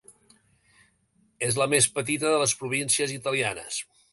[1.47, 3.79] És la més petita de les províncies italianes.